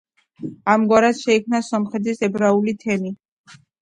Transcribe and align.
ამგვარად, 0.75 1.19
შეიქმნა 1.19 1.61
სომხეთის 1.67 2.25
ებრაული 2.29 2.75
თემი. 2.85 3.15